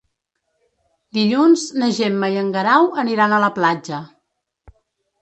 [1.17, 4.05] Dilluns na Gemma i en Guerau aniran a la platja.